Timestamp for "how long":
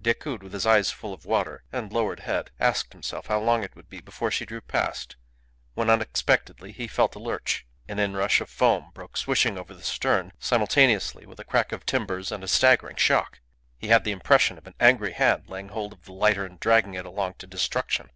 3.26-3.62